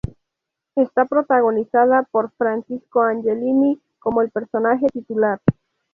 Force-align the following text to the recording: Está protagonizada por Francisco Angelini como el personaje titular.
Está 0.75 1.05
protagonizada 1.05 2.01
por 2.09 2.31
Francisco 2.31 3.01
Angelini 3.03 3.79
como 3.99 4.23
el 4.23 4.31
personaje 4.31 4.87
titular. 4.87 5.39